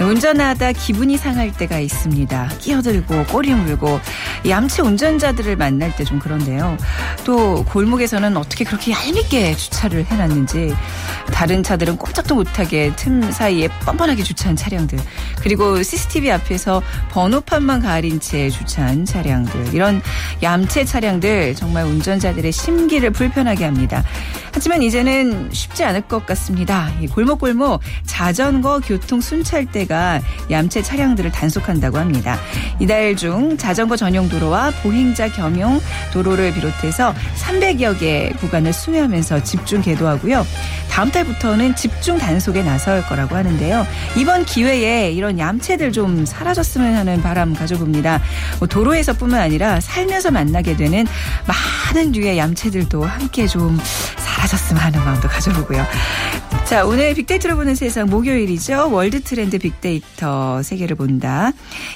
[0.00, 2.48] 운전하다 기분이 상할 때가 있습니다.
[2.60, 4.00] 끼어들고 꼬리 물고
[4.46, 6.76] 얌체 운전자들을 만날 때 좀 그런데요.
[7.24, 10.72] 또 골목에서는 어떻게 그렇게 얄밉게 주차를 해놨는지
[11.32, 15.00] 다른 차들은 꼼짝도 못하게 틈 사이에 뻔뻔하게 주차한 차량들
[15.42, 20.00] 그리고 CCTV 앞에서 번호판만 가린 채 주차한 차량들 이런
[20.44, 24.04] 얌체 차량들 정말 운전자들의 심기를 불편하게 합니다.
[24.52, 26.88] 하지만 이제는 쉽지 않을 것 같습니다.
[27.12, 32.38] 골목골목 자전거 교통 순찰대 가 얌체 차량들을 단속한다고 합니다.
[32.78, 35.80] 이달 중 자전거 전용 도로와 보행자 겸용
[36.12, 40.46] 도로를 비롯해서 300여 개 구간을 순회하면서 집중 개도하고요.
[40.90, 43.86] 다음 달부터는 집중 단속에 나설 거라고 하는데요.
[44.16, 48.20] 이번 기회에 이런 얌체들 좀 사라졌으면 하는 바람 가져봅니다.
[48.58, 51.06] 뭐 도로에서뿐만 아니라 살면서 만나게 되는
[51.46, 53.78] 많은 류의 얌체들도 함께 좀
[54.16, 55.84] 사라졌으면 하는 마음도 가져보고요.
[56.76, 58.90] 자, 오늘 빅데이터로 보는 세상 목요일이죠.
[58.92, 61.50] world 트렌드 빅데이터 세계를 본다.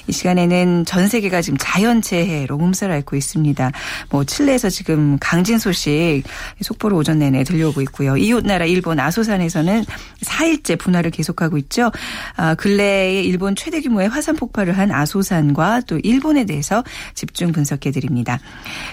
[0.07, 3.71] 이 시간에는 전 세계가 지금 자연재해로 몸살을 앓고 있습니다.
[4.09, 6.23] 뭐 칠레에서 지금 강진 소식
[6.61, 8.17] 속보로 오전 내내 들려오고 있고요.
[8.17, 9.85] 이웃 나라 일본 아소산에서는
[10.23, 11.91] 4일째 분화를 계속하고 있죠.
[12.35, 18.39] 아, 근래에 일본 최대 규모의 화산 폭발을 한 아소산과 또 일본에 대해서 집중 분석해 드립니다.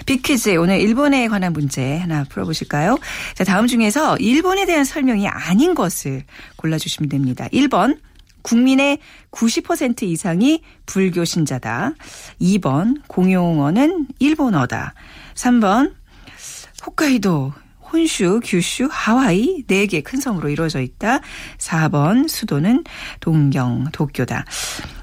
[0.05, 2.99] 빅퀴즈 오늘 일본에 관한 문제 하나 풀어보실까요?
[3.33, 6.23] 자, 다음 중에서 일본에 대한 설명이 아닌 것을
[6.57, 7.47] 골라주시면 됩니다.
[7.53, 7.99] 1번.
[8.41, 8.99] 국민의
[9.31, 11.93] 90% 이상이 불교 신자다.
[12.41, 13.01] 2번.
[13.07, 14.93] 공용어는 일본어다.
[15.35, 15.93] 3번.
[16.85, 17.53] 홈카이도
[17.91, 21.21] 혼슈, 규슈, 하와이 4개 큰 섬으로 이루어져 있다.
[21.57, 22.83] 4번 수도는
[23.19, 24.45] 동경, 도쿄다.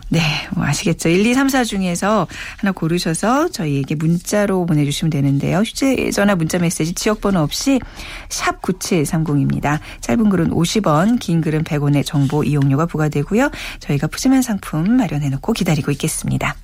[0.09, 0.21] 네,
[0.55, 1.09] 뭐 아시겠죠?
[1.09, 2.29] 1, 2, 3, 4 중에서
[2.59, 5.59] 하나 고르셔서 저희에게 문자로 보내주시면 되는데요.
[5.59, 7.81] 휴대전화 문자 메시지 지역번호 없이
[8.29, 9.81] 샵 9730입니다.
[10.01, 13.51] 짧은 글은 50원, 긴 글은 100원의 정보 이용료가 부과되고요.
[13.81, 16.55] 저희가 푸짐한 상품 마련해놓고 기다리고 있겠습니다.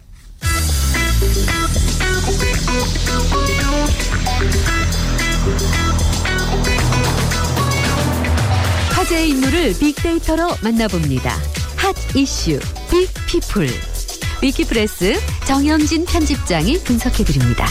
[8.93, 11.37] 화제의 인물을 빅데이터로 만나봅니다.
[11.77, 12.61] 핫 이슈
[13.27, 13.69] big people
[14.43, 15.15] 위키프레스
[15.47, 17.67] 정영진 편집장이 분석해드립니다.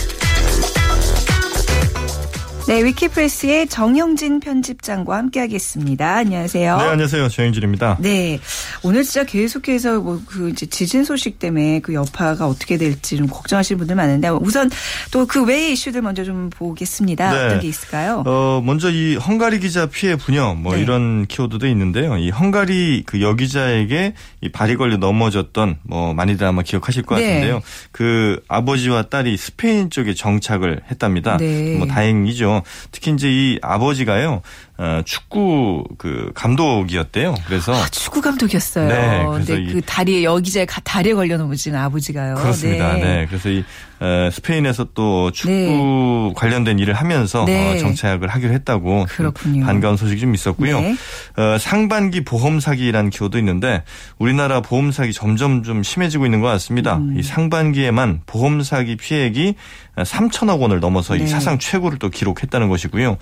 [2.67, 6.15] 네, 위키프레스의 정영진 편집장과 함께하겠습니다.
[6.17, 6.77] 안녕하세요.
[6.77, 7.27] 네, 안녕하세요.
[7.27, 7.97] 정영진입니다.
[7.99, 8.39] 네,
[8.83, 13.77] 오늘 진짜 계속해서 뭐 그 이제 지진 소식 때문에 그 여파가 어떻게 될지 좀 걱정하시는
[13.79, 14.69] 분들 많은데 우선
[15.11, 17.31] 또 그 외의 이슈들 먼저 좀 보겠습니다.
[17.33, 17.45] 네.
[17.45, 18.23] 어떤 게 있을까요?
[18.25, 20.81] 어, 먼저 이 헝가리 기자 피해 분여 뭐 네.
[20.81, 22.17] 이런 키워드도 있는데요.
[22.17, 27.27] 이 헝가리 그 여기자에게 이 발이 걸려 넘어졌던 뭐 많이들 아마 기억하실 것 네.
[27.27, 27.61] 같은데요.
[27.91, 31.37] 그 아버지와 딸이 스페인 쪽에 정착을 했답니다.
[31.37, 31.75] 네.
[31.77, 32.50] 뭐 다행이죠.
[32.91, 34.41] 특히 이제 이 아버지가요.
[34.83, 37.35] 어, 축구 그 감독이었대요.
[37.45, 38.87] 그래서 아, 축구 감독이었어요.
[38.87, 42.33] 네, 그래서 네, 그 다리에 여기저기 다리에 걸려 넘어진 아버지가요.
[42.33, 42.93] 그렇습니다.
[42.93, 43.63] 네, 네 그래서 이
[43.99, 46.33] 어, 스페인에서 또 축구 네.
[46.35, 47.75] 관련된 일을 하면서 네.
[47.75, 49.63] 어, 정착을 하기로 했다고 그렇군요.
[49.67, 50.81] 반가운 소식이 좀 있었고요.
[50.81, 50.95] 네.
[51.37, 53.83] 어, 상반기 보험 사기라는 기호도 있는데
[54.17, 56.97] 우리나라 보험 사기 점점 좀 심해지고 있는 것 같습니다.
[56.97, 57.19] 음.
[57.19, 59.53] 이 상반기에만 보험 사기 피해액이
[59.97, 61.27] 3천억 원을 넘어서 이 네.
[61.27, 63.19] 사상 최고를 또 기록했다는 것이고요.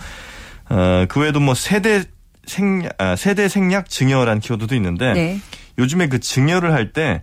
[0.69, 2.03] 어, 그 외에도 뭐 세대
[2.45, 5.39] 생략, 아, 세대 생략 증여라는 키워드도 있는데 네.
[5.77, 7.21] 요즘에 그 증여를 할때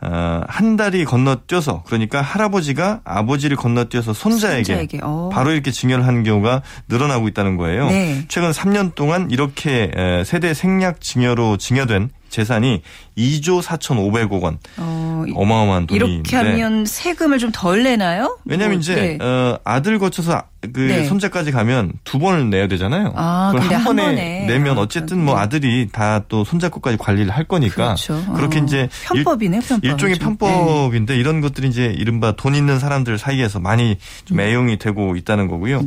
[0.00, 5.00] 어, 한 달이 건너뛰어서 그러니까 할아버지가 아버지를 건너뛰어서 손자에게, 손자에게.
[5.02, 5.30] 어.
[5.32, 7.88] 바로 이렇게 증여를 하는 경우가 늘어나고 있다는 거예요.
[7.88, 8.24] 네.
[8.28, 9.90] 최근 3년 동안 이렇게
[10.26, 12.82] 세대 생략 증여로 증여된 재산이
[13.16, 14.58] 2조 4,500억 원.
[14.76, 18.36] 어, 어마어마한 돈이 이렇게 하면 세금을 좀 덜 내나요?
[18.44, 19.24] 왜냐하면 뭐, 이제 네.
[19.24, 21.04] 어, 아들 거쳐서 그 네.
[21.04, 23.12] 손자까지 가면 두 번을 내야 되잖아요.
[23.14, 25.40] 아, 그걸 한, 한 번에, 번에, 내면 어쨌든 뭐 네.
[25.42, 28.24] 아들이 다 또 손자 것까지 관리를 할 거니까 그렇죠.
[28.34, 29.84] 그렇게 어, 이제 편법이네, 편법.
[29.84, 31.20] 일종의 편법인데 네.
[31.20, 34.40] 이런 것들이 이제 이른바 돈 있는 사람들 사이에서 많이 좀 음.
[34.40, 35.84] 애용이 되고 있다는 거고요.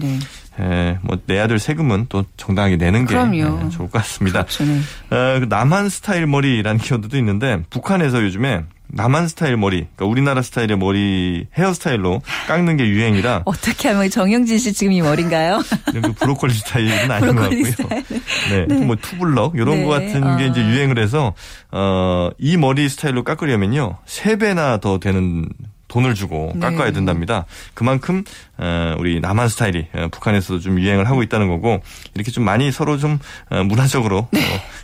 [0.60, 0.66] 네.
[0.66, 4.44] 예, 뭐 내야 될 세금은 또 정당하게 내는 게 예, 좋을 것 같습니다.
[4.44, 4.66] 그렇죠.
[4.66, 4.80] 네.
[5.10, 10.78] 어, 그 남한 스타일 머리라는 키워드도 있는데 북한에서 요즘에 남한 스타일 머리, 그러니까 우리나라 스타일의
[10.78, 15.62] 머리 헤어스타일로 깎는 게 유행이라 어떻게 하면 정영진 씨 지금 이 머리인가요?
[15.92, 17.64] 그 브로콜리 스타일은 아닌 것 같고요.
[17.66, 18.04] 스타일.
[18.50, 18.86] 네, 네.
[18.86, 19.84] 뭐 투블럭 이런 네.
[19.84, 20.38] 거 같은 아.
[20.38, 21.34] 게 이제 유행을 해서
[21.72, 25.50] 어, 이 머리 스타일로 깎으려면요 세 배나 더 되는
[25.88, 26.62] 돈을 주고 네.
[26.62, 27.46] 깎아야 된답니다.
[27.74, 28.24] 그만큼
[28.58, 31.82] 어, 우리 남한 스타일이 어, 북한에서도 좀 유행을 하고 있다는 거고
[32.14, 33.20] 이렇게 좀 많이 서로 좀
[33.50, 34.42] 어, 문화적으로 네.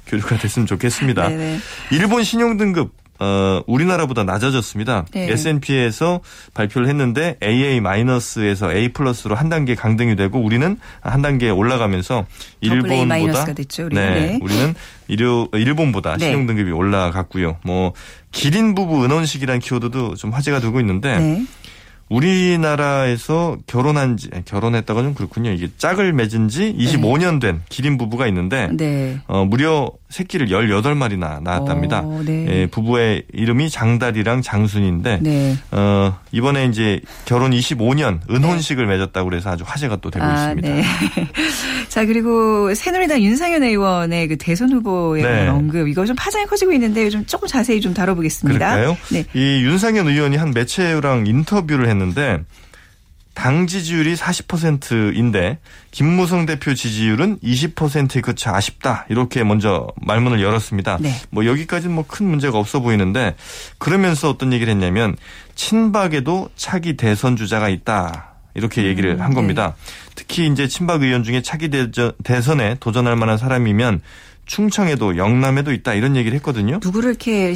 [0.07, 1.29] 교류가 됐으면 좋겠습니다.
[1.29, 1.59] 네네.
[1.91, 5.06] 일본 신용 등급 어, 우리나라보다 낮아졌습니다.
[5.14, 5.31] 네.
[5.31, 6.20] S&P에서
[6.54, 12.25] 발표를 했는데 AA-에서 A 플러스로 한 단계 강등이 되고 우리는 한 단계 올라가면서
[12.60, 14.04] 일본보다 됐죠, 우리는.
[14.04, 14.40] 네, 네.
[14.42, 14.75] 우리는
[15.08, 16.25] 일요, 일본보다 네.
[16.25, 17.58] 신용 등급이 올라갔고요.
[17.64, 17.94] 뭐
[18.34, 21.46] 기린 부부 은혼식이라는 키워드도 좀 화제가 되고 있는데 네.
[22.10, 25.52] 우리나라에서 결혼한 지 결혼했다가 좀 그렇군요.
[25.52, 29.20] 이게 짝을 맺은 지 25년 된 기린 부부가 있는데 네.
[29.28, 32.01] 어, 무려 새끼를 18마리나 낳았답니다.
[32.01, 32.45] 어, 네.
[32.48, 35.57] 예, 부부의 이름이 장달이랑 장순인데 네.
[35.71, 40.69] 어, 이번에 이제 결혼 25년 은혼식을 맺었다고 그래서 아주 화제가 또 되고 있습니다.
[40.69, 40.83] 네.
[41.89, 45.48] 자, 그리고 새누리당 윤상현 의원의 그 대선 후보에 네.
[45.48, 48.75] 언급, 이거 좀 파장이 커지고 있는데 좀 조금 자세히 좀 다뤄보겠습니다.
[48.75, 48.98] 그럴까요?
[49.10, 49.25] 네.
[49.33, 52.39] 이 윤상현 의원이 한 매체랑 인터뷰를 했는데
[53.33, 55.57] 당 지지율이 40%인데
[55.91, 60.97] 김무성 대표 지지율은 20%에 그쳐 아쉽다 이렇게 먼저 말문을 열었습니다.
[61.01, 61.13] 네.
[61.30, 63.35] 뭐 여기까지는 뭐 큰 문제가 없어 보이는데
[63.80, 65.15] 그러면서 어떤 얘기를 했냐면
[65.56, 68.35] 친박에도 차기 대선 주자가 있다.
[68.56, 69.36] 이렇게 얘기를 한 네.
[69.36, 69.75] 겁니다.
[70.13, 74.01] 특히 이제 친박 의원 중에 차기 대전, 대선에 도전할 만한 사람이면
[74.45, 76.79] 충청에도 영남에도 있다 이런 얘기를 했거든요.
[76.83, 77.56] 누구를 이렇게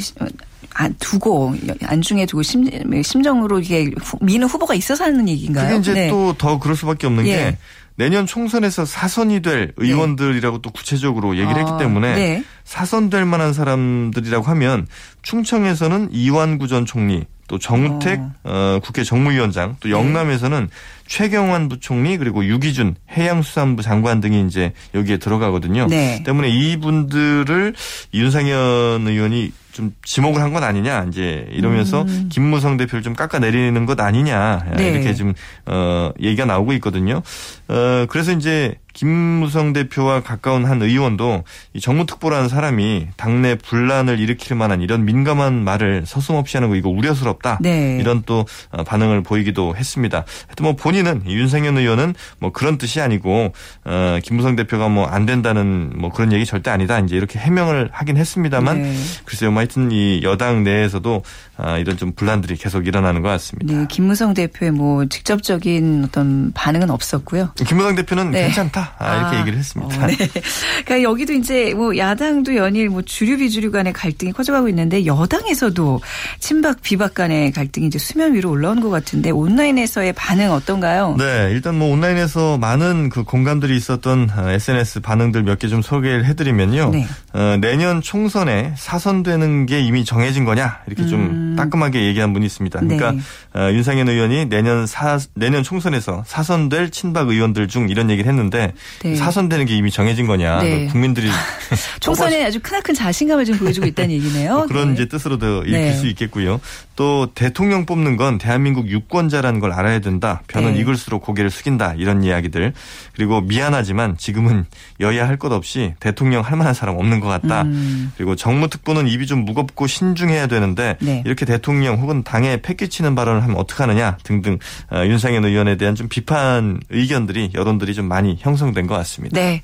[0.98, 2.64] 두고 안중에 두고 심,
[3.02, 5.68] 심정으로 이게 후- 미는 후보가 있어서 하는 얘기인가요?
[5.68, 6.08] 그게 이제 네.
[6.08, 7.36] 또더 그럴 수밖에 없는 예.
[7.36, 7.58] 게
[7.96, 12.44] 내년 총선에서 사선이 될 의원들이라고 또 구체적으로 얘기를 아, 했기 때문에 네.
[12.64, 14.86] 사선될 만한 사람들이라고 하면
[15.22, 20.68] 충청에서는 이완구 전 총리 또 정우택 어, 국회 정무위원장 또 영남에서는
[21.08, 25.86] 최경환 부총리 그리고 유기준 해양수산부 장관 등이 이제 여기에 들어가거든요.
[25.88, 26.22] 네.
[26.24, 27.74] 때문에 이분들을
[28.14, 34.64] 윤상현 의원이 좀 지목을 한 건 아니냐 이제 이러면서 김무성 대표를 좀 깎아내리는 것 아니냐
[34.66, 34.76] 음.
[34.76, 34.88] 네.
[34.88, 35.34] 이렇게 지금
[35.66, 37.22] 어 얘기가 나오고 있거든요.
[37.68, 44.80] 어 그래서 이제 김무성 대표와 가까운 한 의원도 이 정무특보라는 사람이 당내 분란을 일으킬 만한
[44.82, 47.58] 이런 민감한 말을 서슴없이 하는 거 이거 우려스럽다.
[47.60, 47.98] 네.
[48.00, 50.24] 이런 또 어, 반응을 보이기도 했습니다.
[50.48, 53.52] 하여튼 뭐 본인은 이 윤상현 의원은 뭐 그런 뜻이 아니고
[53.84, 56.98] 어 김무성 대표가 뭐 안 된다는 뭐 그런 얘기 절대 아니다.
[56.98, 58.94] 이제 이렇게 해명을 하긴 했습니다만 네.
[59.24, 59.52] 글쎄요.
[59.52, 61.22] 뭐 하여튼 이 여당 내에서도
[61.58, 63.74] 아, 이런 좀 분란들이 계속 일어나는 것 같습니다.
[63.74, 67.50] 네, 김무성 대표의 뭐 직접적인 어떤 반응은 없었고요.
[67.66, 68.44] 김무성 대표는 네.
[68.44, 68.94] 괜찮다.
[68.98, 69.94] 아, 이렇게 아, 얘기를 했습니다.
[69.94, 70.16] 어, 네.
[70.86, 76.00] 그러니까 여기도 이제 뭐 야당도 연일 뭐 주류 비주류 간의 갈등이 커져가고 있는데 여당에서도
[76.38, 81.16] 친박 비박 간의 갈등이 이제 수면 위로 올라오는 것 같은데 온라인에서의 반응 어떤가요?
[81.18, 86.24] 네, 일단 뭐 온라인에서 많은 그 공감들이 있었던 어, SNS 반응들 몇 개 좀 소개를
[86.24, 86.90] 해드리면요.
[86.92, 87.06] 네.
[87.34, 92.80] 어, 내년 총선에 사선되는 게 이미 정해진 거냐 이렇게 좀 따끔하게 얘기한 분이 있습니다.
[92.80, 93.18] 그러니까 네.
[93.54, 98.72] 어, 윤상현 의원이 내년 사 내년 총선에서 사선될 친박 의원들 중 이런 얘기를 했는데
[99.02, 99.16] 네.
[99.16, 100.86] 사선되는 게 이미 정해진 거냐 네.
[100.86, 101.28] 국민들이
[102.00, 104.54] 총선에 아주 크나큰 자신감을 좀 보여주고 있다는 얘기네요.
[104.54, 104.94] 뭐 그런 네.
[104.94, 105.92] 이제 뜻으로도 읽힐 네.
[105.94, 106.60] 수 있겠고요.
[106.98, 110.42] 또 대통령 뽑는 건 대한민국 유권자라는 걸 알아야 된다.
[110.48, 110.80] 변은 네.
[110.80, 111.94] 익을수록 고개를 숙인다.
[111.96, 112.72] 이런 이야기들.
[113.14, 114.66] 그리고 미안하지만 지금은
[114.98, 117.62] 여야 할 것 없이 대통령 할 만한 사람 없는 것 같다.
[117.62, 118.10] 음.
[118.16, 121.22] 그리고 정무특보는 입이 좀 무겁고 신중해야 되는데 네.
[121.24, 124.58] 이렇게 대통령 혹은 당에 패기치는 발언을 하면 어떡하느냐 등등
[124.90, 129.38] 어, 윤상현 의원에 대한 좀 비판 의견들이 여론들이 좀 많이 형성된 것 같습니다.
[129.38, 129.62] 네.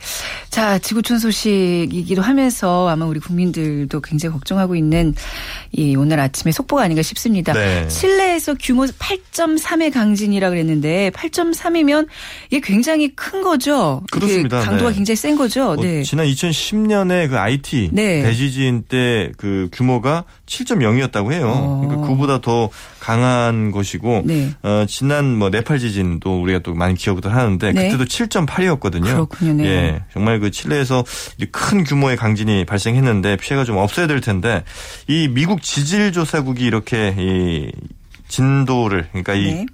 [0.50, 5.16] 자, 지구촌 소식이기도 하면서 아마 우리 국민들도 굉장히 걱정하고 있는
[5.72, 7.23] 이 오늘 아침의 속보가 아닌가 싶습니다.
[7.52, 7.88] 네.
[7.88, 12.08] 칠레에서 규모 8.3의 강진이라 그랬는데 8.3이면
[12.50, 14.02] 이게 굉장히 큰 거죠.
[14.10, 14.60] 그렇습니다.
[14.60, 14.96] 강도가 네.
[14.96, 15.70] 굉장히 센 거죠.
[15.70, 16.02] 어, 네.
[16.02, 18.22] 지난 2010년에 그 IT 네.
[18.22, 21.52] 대지진 때 그 규모가 7.0이었다고 해요.
[21.54, 21.82] 어.
[21.86, 22.68] 그러니까 그보다 더
[23.00, 24.50] 강한 것이고 네.
[24.62, 27.88] 어, 지난 뭐 네팔 지진도 우리가 또 많이 기억을 하는데 네.
[27.90, 29.04] 그때도 7.8이었거든요.
[29.04, 29.54] 그렇군요.
[29.54, 29.64] 네.
[29.64, 31.04] 예, 정말 그 칠레에서
[31.38, 34.64] 이큰 규모의 강진이 발생했는데 피해가 좀 없어야 될 텐데
[35.08, 37.72] 이 미국 지질조사국이 이렇게 이
[38.28, 39.66] 진도를 그러니까 이 네.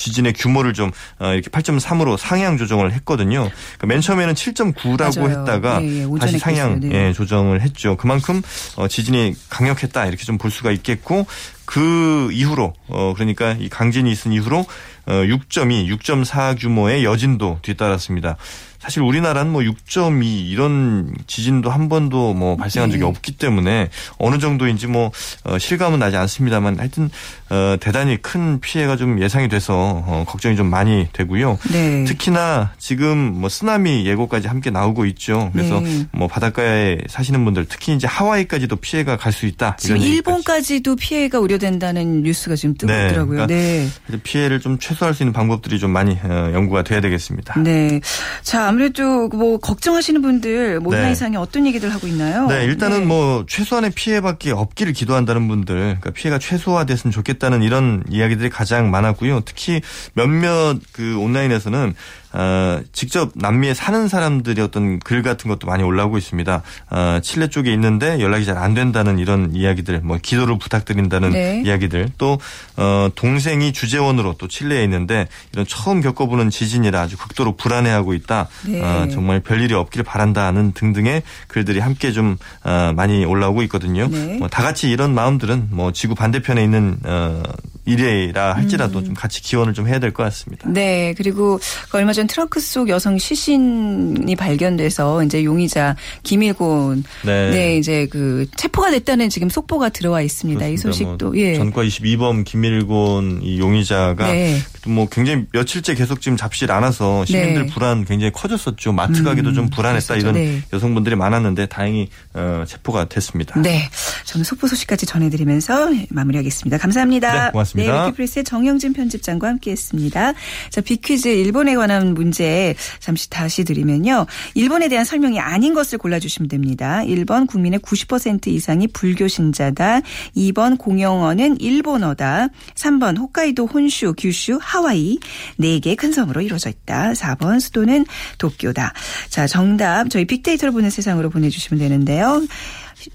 [0.00, 3.50] 지진의 규모를 좀 어, 이렇게 8.3으로 상향 조정을 했거든요.
[3.50, 5.40] 그러니까 맨 처음에는 7.9라고 맞아요.
[5.40, 6.80] 했다가 예, 예, 다시 상향.
[6.80, 7.08] 네.
[7.08, 7.96] 예, 조정을 했죠.
[7.96, 8.40] 그만큼
[8.76, 11.26] 어, 지진이 강력했다 이렇게 좀 볼 수가 있겠고
[11.70, 14.58] 그 이후로 어, 그러니까 이 강진이 있은 이후로
[15.06, 18.36] 어, 6.2, 6.4 규모의 여진도 뒤따랐습니다.
[18.80, 23.06] 사실 우리나라는 뭐 6.2 이런 지진도 한 번도 뭐 발생한 적이 네.
[23.06, 25.10] 없기 때문에 어느 정도인지 뭐
[25.44, 27.10] 어, 실감은 나지 않습니다만 하여튼
[27.50, 29.74] 어, 대단히 큰 피해가 좀 예상이 돼서
[30.06, 31.58] 어, 걱정이 좀 많이 되고요.
[31.70, 32.04] 네.
[32.04, 35.50] 특히나 지금 뭐 쓰나미 예고까지 함께 나오고 있죠.
[35.52, 36.06] 그래서 네.
[36.12, 39.76] 뭐 바닷가에 사시는 분들 특히 이제 하와이까지도 피해가 갈 수 있다.
[39.78, 39.98] 지금.
[39.98, 43.46] 일본까지도 피해가 우려 되고 된다는 뉴스가 지금 뜨고 네, 있더라고요.
[43.46, 43.88] 그러니까 네.
[44.22, 47.60] 피해를 좀 최소화할 수 있는 방법들이 좀 많이 어, 연구가 돼야 되겠습니다.
[47.60, 48.00] 네.
[48.42, 51.12] 자, 아무래도 뭐 걱정하시는 분들 모나 네.
[51.12, 52.46] 이상에 어떤 얘기들 하고 있나요?
[52.48, 53.06] 네, 일단은 네.
[53.06, 59.42] 뭐 최소한의 피해밖에 없기를 기도한다는 분들, 그러니까 피해가 최소화됐으면 좋겠다는 이런 이야기들이 가장 많았고요.
[59.44, 59.80] 특히
[60.14, 61.94] 몇몇 그 온라인에서는
[62.32, 66.62] 어, 직접 남미에 사는 사람들이 어떤 글 같은 것도 많이 올라오고 있습니다.
[66.90, 71.62] 어, 칠레 쪽에 있는데 연락이 잘 안 된다는 이런 이야기들, 뭐 기도를 부탁드린다는 네.
[71.64, 72.38] 이야기들, 또
[72.76, 78.48] 어, 동생이 주재원으로 또 칠레에 있는데 이런 처음 겪어보는 지진이라 아주 극도로 불안해하고 있다.
[78.66, 78.82] 네.
[78.82, 84.08] 어, 정말 별일이 없기를 바란다는 등등의 글들이 함께 좀 어, 많이 올라오고 있거든요.
[84.08, 84.36] 네.
[84.38, 87.42] 뭐다 같이 이런 마음들은 뭐 지구 반대편에 있는 어,
[87.90, 90.68] 일이라 할지라도 좀 같이 기원을 좀 해야 될 것 같습니다.
[90.68, 91.58] 네, 그리고
[91.90, 97.50] 그 얼마 전 트렁크 속 여성 시신이 발견돼서 이제 용의자 김일곤 네.
[97.50, 100.66] 네, 이제 그 체포가 됐다는 지금 속보가 들어와 있습니다.
[100.66, 100.92] 이 그렇습니다.
[100.92, 101.54] 소식도 뭐 예.
[101.56, 104.58] 전과 22범 김일곤 이 용의자가 네.
[104.86, 107.72] 뭐 굉장히 며칠째 계속 지금 잡질 않아서 시민들 네.
[107.72, 108.92] 불안 굉장히 커졌었죠.
[108.92, 110.20] 마트 가기도 좀 불안했다 그랬었죠.
[110.20, 110.62] 이런 네.
[110.72, 113.60] 여성분들이 많았는데 다행히 어, 체포가 됐습니다.
[113.60, 113.88] 네.
[114.24, 116.78] 저는 속보 소식까지 전해드리면서 마무리하겠습니다.
[116.78, 117.46] 감사합니다.
[117.46, 117.92] 네, 고맙습니다.
[117.92, 120.32] 네, 위키프레스의 정영진 편집장과 함께했습니다.
[120.70, 124.26] 자, 비퀴즈 일본에 관한 문제 잠시 다시 드리면요.
[124.54, 127.02] 일본에 대한 설명이 아닌 것을 골라주시면 됩니다.
[127.04, 130.00] 1번 국민의 90% 이상이 불교 신자다.
[130.36, 132.48] 2번 공용어는 일본어다.
[132.74, 135.18] 3번 홋카이도, 혼슈, 규슈, 하와이
[135.58, 137.12] 4개 큰 섬으로 이루어져 있다.
[137.12, 138.06] 4번 수도는
[138.38, 138.92] 도쿄다.
[139.28, 142.42] 자, 정답 저희 빅데이터를 보는 세상으로 보내주시면 되는데요.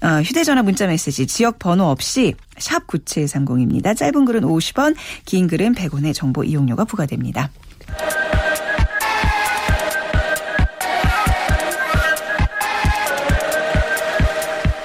[0.02, 3.96] 어, 휴대전화 문자 메시지 지역 번호 없이 샵 9730입니다.
[3.96, 7.50] 짧은 글은 50원, 긴 글은 100원의 정보 이용료가 부과됩니다.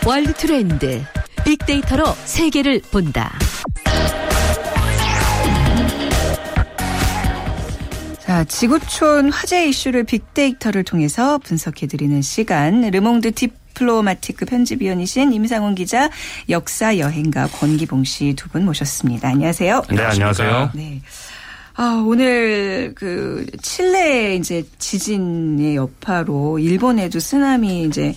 [0.06, 1.04] World 트렌드.
[1.44, 3.38] 빅데이터로 세계를 본다.
[8.32, 12.80] 자, 지구촌 화제 이슈를 빅데이터를 통해서 분석해드리는 시간.
[12.90, 16.10] 르몽드 디플로마티크 편집위원이신 임상훈 기자,
[16.48, 19.28] 역사 여행가 권기봉 씨 두 분 모셨습니다.
[19.28, 19.82] 안녕하세요.
[19.90, 20.72] 네, 안녕하세요.
[20.76, 21.02] 네.
[21.76, 28.16] 아, 오늘 그 칠레 이제 지진의 여파로 일본에도 쓰나미 이제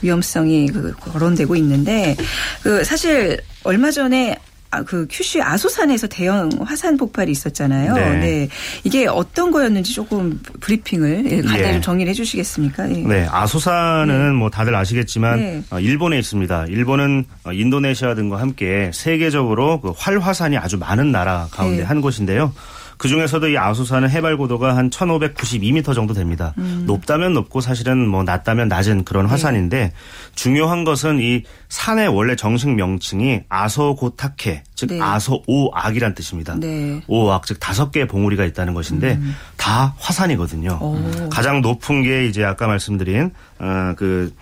[0.00, 2.14] 위험성이 그 거론되고 있는데
[2.62, 4.38] 그 사실 얼마 전에 아,
[4.86, 7.94] 그 큐슈 아소산에서 대형 화산 폭발이 있었잖아요.
[7.94, 8.48] 네.
[8.84, 11.72] 이게 어떤 거였는지 조금 브리핑을 예, 간단히 예.
[11.74, 12.90] 좀 정리를 해 주시겠습니까?
[12.90, 12.94] 예.
[12.94, 15.62] 네, 아소산은 뭐 다들 아시겠지만 네.
[15.70, 16.66] 어, 일본에 있습니다.
[16.68, 21.82] 일본은 어, 인도네시아 등과 함께 세계적으로 그 활화산이 아주 많은 나라 가운데 네.
[21.84, 22.52] 한 곳인데요.
[22.96, 26.54] 그 중에서도 이 아소산은 해발 고도가 한 1,592m 정도 됩니다.
[26.58, 26.84] 음.
[26.86, 29.04] 높다면 높고 사실은 뭐 낮다면 낮은 네.
[29.04, 29.92] 그런 화산인데
[30.34, 35.00] 중요한 것은 이 산의 원래 정식 명칭이 아소고타케, 즉 네.
[35.00, 36.54] 아소오악이란 뜻입니다.
[36.58, 37.02] 네.
[37.06, 39.18] 오악 즉 다섯 개의 봉우리가 있다는 것인데
[39.56, 40.78] 다 화산이거든요.
[40.80, 41.28] 오.
[41.28, 44.32] 가장 높은 게 이제 아까 말씀드린 어 그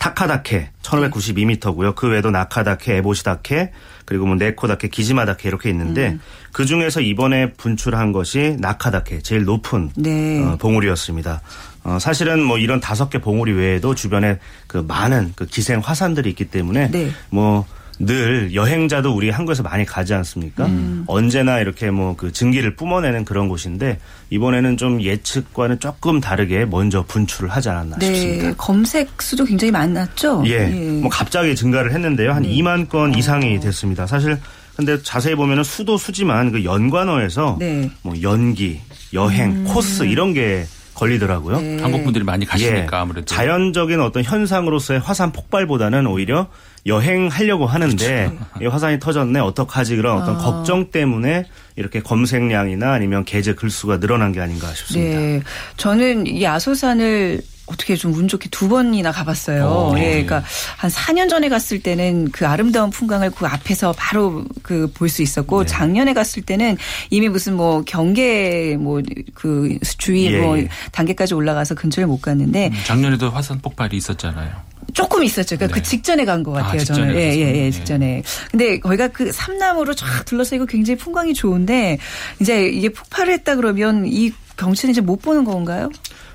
[0.00, 1.94] 타카다케 1592m고요.
[1.94, 3.70] 그 외에도 나카다케, 에보시다케,
[4.06, 6.16] 그리고 뭐 네코다케, 기지마다케 이렇게 있는데
[6.52, 10.42] 그 중에서 이번에 분출한 것이 나카다케 제일 높은 네.
[10.42, 11.42] 어, 봉우리였습니다.
[11.84, 16.46] 어, 사실은 뭐 이런 다섯 개 봉우리 외에도 주변에 그 많은 그 기생 화산들이 있기
[16.46, 17.10] 때문에 네.
[17.28, 17.66] 뭐
[18.00, 20.66] 늘 여행자도 우리 한국에서 많이 가지 않습니까?
[20.66, 21.04] 음.
[21.06, 23.98] 언제나 이렇게 뭐 그 증기를 뿜어내는 그런 곳인데
[24.30, 28.06] 이번에는 좀 예측과는 조금 다르게 먼저 분출을 하지 않았나 네.
[28.14, 28.54] 싶습니다.
[28.56, 30.42] 검색 수도 굉장히 많았죠?
[30.46, 30.66] 예.
[30.66, 32.28] 뭐 갑자기 증가를 했는데요.
[32.28, 32.34] 네.
[32.34, 33.60] 한 2만 건 이상이 어.
[33.60, 34.06] 됐습니다.
[34.06, 34.38] 사실
[34.76, 37.84] 근데 자세히 보면은 수도 수지만 그 연관어에서 네.
[37.84, 37.90] 음.
[38.02, 38.80] 뭐 연기,
[39.12, 41.60] 여행, 코스 이런 게 걸리더라고요.
[41.60, 41.78] 네.
[41.80, 43.00] 한국 분들이 많이 가시니까 예.
[43.00, 46.48] 아무래도 자연적인 어떤 현상으로서의 화산 폭발보다는 오히려
[46.86, 48.46] 여행하려고 하는데 그렇죠.
[48.60, 50.38] 이 화산이 터졌네 어떡하지 그런 어떤 아.
[50.38, 51.46] 걱정 때문에
[51.76, 55.18] 이렇게 검색량이나 아니면 게재 글수가 늘어난 게 아닌가 싶습니다.
[55.18, 55.42] 네.
[55.76, 59.64] 저는 이 아소산을 어떻게 좀 운 좋게 두 번이나 가봤어요.
[59.66, 60.10] 어, 예, 네.
[60.24, 60.42] 그러니까
[60.76, 65.62] 한 4년 전에 갔을 때는 그 아름다운 풍광을 그 앞에서 바로 그 볼 수 있었고
[65.64, 65.66] 네.
[65.66, 66.76] 작년에 갔을 때는
[67.10, 69.00] 이미 무슨 뭐 경계 뭐
[69.34, 70.68] 그 주의 예, 뭐 예.
[70.92, 74.50] 단계까지 올라가서 근처에 못 갔는데 작년에도 화산 폭발이 있었잖아요.
[74.92, 75.56] 조금 있었죠.
[75.56, 75.80] 그러니까 네.
[75.80, 76.78] 그 직전에 간것 아, 같아요.
[76.80, 77.14] 직전에 저는.
[77.14, 77.70] 예, 예, 예.
[77.70, 78.22] 직전에.
[78.50, 81.98] 근데 거기가 그 삼나무로 쫙 둘러싸이고 굉장히 풍광이 좋은데
[82.40, 85.90] 이제 이게 폭발을 했다 그러면 이 경치는 이제 못 보는 건가요?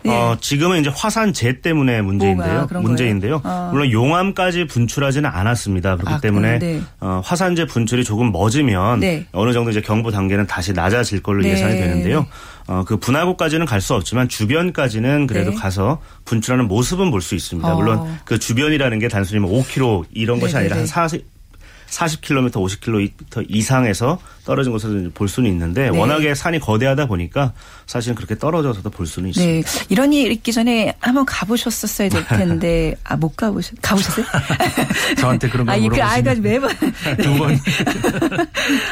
[0.05, 0.09] 예.
[0.09, 2.67] 어, 지금은 이제 화산재 때문에 문제인데요.
[2.71, 3.41] 문제인데요.
[3.43, 3.69] 아.
[3.71, 5.95] 물론 용암까지 분출하지는 않았습니다.
[5.97, 6.59] 그렇기 아, 때문에?
[6.59, 6.81] 네.
[6.99, 9.25] 어, 화산재 분출이 조금 멎으면 네.
[9.31, 11.49] 어느 정도 이제 경보 단계는 다시 낮아질 걸로 네.
[11.51, 12.25] 예상이 되는데요.
[12.67, 15.55] 어, 그 분화구까지는 갈 수 없지만 주변까지는 그래도 네.
[15.57, 17.71] 가서 분출하는 모습은 볼 수 있습니다.
[17.71, 17.75] 어.
[17.75, 20.65] 물론 그 주변이라는 게 단순히 뭐 5km 이런 것이 네네네.
[20.65, 21.25] 아니라 한 40,
[21.89, 25.97] 40km, 50km 이상에서 떨어진 곳을 볼 수는 있는데 네.
[25.97, 27.53] 워낙에 산이 거대하다 보니까
[27.87, 29.59] 사실은 그렇게 떨어져서도 볼 수는 네.
[29.59, 29.85] 있습니다.
[29.89, 34.25] 이런 일 있기 전에 한번 가보셨었어야 될 텐데, 아, 못 가보셨, 가보셨어요?
[35.17, 36.69] 저한테 그런 걸 아, 이- 그 물어보시면 아이가 매번.
[37.23, 37.57] 두 번.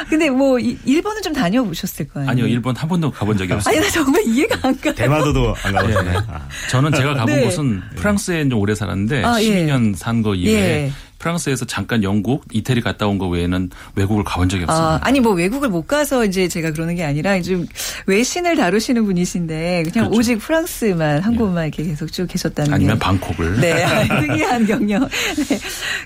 [0.09, 2.29] 근데 뭐, 이- 일본은 좀 다녀보셨을 거예요.
[2.29, 3.75] 아니요, 일본 한 번도 가본 적이 없어요.
[3.75, 4.93] 아니, 나 정말 이해가 안 가.
[4.93, 6.19] 대마도도 안 가보셨나요?
[6.19, 6.25] 네.
[6.29, 6.47] 아.
[6.69, 7.43] 저는 제가 가본 네.
[7.45, 9.65] 곳은 프랑스에 좀 오래 살았는데 아, 예.
[9.65, 10.91] 12년 산거 이외에 예.
[11.23, 14.95] 프랑스에서 잠깐 영국, 이태리 갔다 온 거 외에는 외국을 가본 적이 없습니다.
[14.95, 17.65] 아, 아니 뭐 외국을 못 가서 이제 제가 그러는 게 아니라 좀
[18.07, 20.19] 외신을 다루시는 분이신데 그냥 그렇죠.
[20.19, 22.99] 오직 프랑스만 한 곳만 이렇게 계속 쭉 계셨다는 아니면 게.
[22.99, 23.61] 방콕을.
[23.61, 23.85] 네,
[24.19, 25.07] 특이한 경력.
[25.47, 25.59] 네.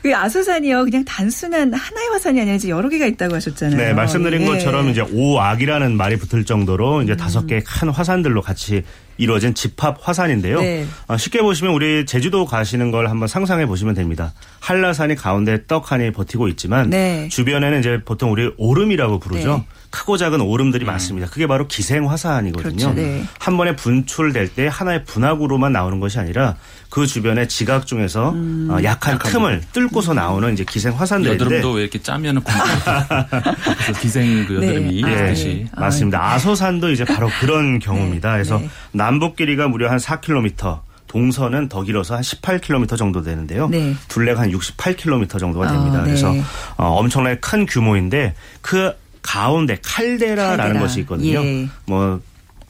[0.04, 3.78] 그 아소산이요, 그냥 단순한 하나의 화산이 아니라 이제 여러 개가 있다고 하셨잖아요.
[3.78, 4.46] 네, 말씀드린 예.
[4.46, 8.84] 것처럼 이제 오악이라는 말이 붙을 정도로 이제 다섯 개의 큰 화산들로 같이
[9.18, 10.62] 이루어진 집합 화산인데요.
[10.62, 10.86] 네.
[11.08, 14.34] 어, 쉽게 보시면 우리 제주도 가시는 걸 한번 상상해 보시면 됩니다.
[14.60, 17.28] 한라산이 가운데 떡하니 버티고 있지만 네.
[17.30, 19.58] 주변에는 이제 보통 우리 오름이라고 부르죠.
[19.58, 19.66] 네.
[19.89, 21.27] 크고 작은 오름들이 많습니다.
[21.29, 22.75] 그게 바로 기생 화산이거든요.
[22.75, 23.24] 그렇죠, 네.
[23.39, 26.56] 한 번에 분출될 때 하나의 분화구로만 나오는 것이 아니라
[26.89, 28.67] 그 주변에 지각 중에서 음.
[28.72, 32.41] 어, 약한 틈을 뚫고서 나오는 이제 기생 화산들인데 여드름도 왜 이렇게 짜면은
[33.84, 34.67] 그래서 기생 그 네.
[34.67, 35.72] 여드름이 아, 있듯이 네.
[35.75, 36.34] 맞습니다.
[36.34, 38.34] 아소산도 이제 바로 그런 경우입니다.
[38.34, 38.70] 그래서 네.
[38.91, 43.67] 남북 길이가 무려 한 4km, 동서는 더 길어서 한 18km 정도 되는데요.
[43.70, 43.96] 네.
[44.08, 46.00] 둘레가 한 68km 정도가 아, 됩니다.
[46.00, 46.06] 네.
[46.06, 46.34] 그래서
[46.75, 48.94] 어, 엄청나게 큰 규모인데 그
[49.27, 50.79] 가운데 칼데라라는 칼데라.
[50.79, 51.43] 것이 있거든요.
[51.43, 51.67] 예.
[51.86, 52.22] 뭐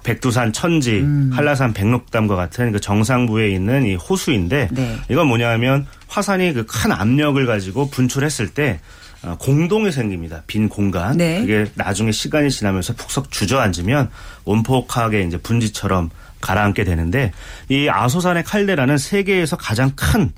[0.04, 1.30] 백두산 천지, 음.
[1.34, 4.98] 한라산 백록담과 같은 그 정상부에 있는 이 호수인데 네.
[5.10, 8.80] 이건 뭐냐면 화산이 그 큰 압력을 가지고 분출했을 때
[9.24, 10.44] 어, 공동이 생깁니다.
[10.48, 11.18] 빈 공간.
[11.18, 11.42] 네.
[11.42, 14.10] 그게 나중에 시간이 지나면서 푹석 주저앉으면
[14.46, 16.10] 원폭하게 이제 분지처럼
[16.42, 17.32] 가라앉게 되는데
[17.70, 20.32] 이 아소산의 칼데라는 세계에서 가장 큰 어,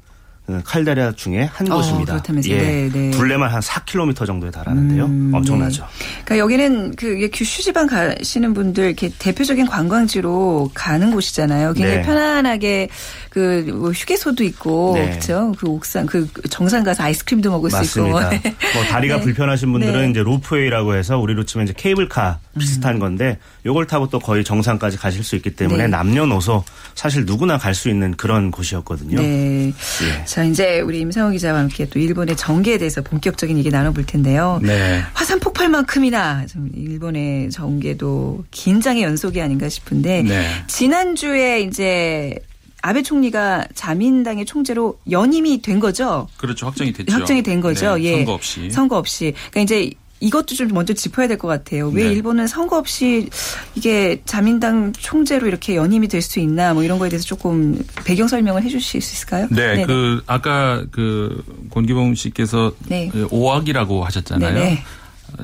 [0.63, 2.13] 칼데라 중에 한 어, 곳입니다.
[2.13, 2.58] 그렇다면서요.
[2.58, 3.12] 네, 네.
[3.12, 5.06] 둘레만 한 4km 정도에 달하는데요.
[5.06, 5.86] 음, 엄청나죠.
[6.25, 11.74] 그러니까 여기는 그 규슈 지방 가시는 분들 이렇게 대표적인 관광지로 가는 곳이잖아요.
[11.74, 12.01] 굉장히 네.
[12.03, 12.89] 편안하게
[13.29, 15.10] 그뭐 휴게소도 있고 네.
[15.10, 15.54] 그렇죠.
[15.58, 18.34] 그 옥상 그 정상 가서 아이스크림도 먹을 수 맞습니다.
[18.34, 18.50] 있고.
[18.76, 19.21] 뭐 다리가 네.
[19.21, 20.10] 불편하신 분들은 네.
[20.10, 25.24] 이제 로프웨이라고 해서 우리로 치면 이제 케이블카 비슷한 건데 요걸 타고 또 거의 정상까지 가실
[25.24, 25.88] 수 있기 때문에 네.
[25.88, 29.22] 남녀노소 사실 누구나 갈 수 있는 그런 곳이었거든요.
[29.22, 29.67] 네.
[30.04, 30.26] 예.
[30.26, 34.60] 자, 이제 우리 임상호 기자와 함께 또 일본의 정계에 대해서 본격적인 얘기 나눠볼 텐데요.
[34.62, 35.02] 네.
[35.13, 40.50] 화산 폭발만큼이나 좀 일본의 정계도 긴장의 연속이 아닌가 싶은데 네.
[40.67, 42.36] 지난주에 이제
[42.82, 46.28] 아베 총리가 자민당의 총재로 연임이 된 거죠.
[46.38, 46.65] 그렇죠.
[46.65, 47.13] 확정이 됐죠.
[47.13, 47.95] 확정이 된 거죠.
[47.95, 48.15] 네, 예.
[48.17, 48.72] 선거 없이.
[48.72, 49.34] 선거 없이.
[49.52, 51.89] 그러니까 이제 이것도 좀 먼저 짚어야 될 것 같아요.
[51.89, 52.12] 왜 네.
[52.12, 53.29] 일본은 선거 없이
[53.75, 58.62] 이게 자민당 총재로 이렇게 연임이 될 수 있나 뭐 이런 거에 대해서 조금 배경 설명을
[58.63, 59.47] 해 주실 수 있을까요?
[59.49, 59.86] 네, 네네.
[59.86, 63.10] 그 아까 그 권기봉 씨께서 네.
[63.12, 64.53] 그 오악이라고 하셨잖아요.
[64.53, 64.84] 네네.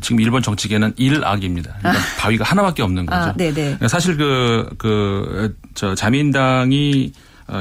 [0.01, 1.75] 지금 일본 정치계는 일악입니다.
[1.79, 3.29] 그러니까 바위가 하나밖에 없는 거죠.
[3.29, 3.77] 아, 네네.
[3.87, 7.15] 사실 그, 그, 저, 자민당이 어,